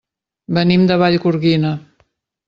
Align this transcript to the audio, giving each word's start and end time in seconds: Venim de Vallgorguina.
Venim 0.57 0.85
de 0.91 0.95
Vallgorguina. 1.01 1.75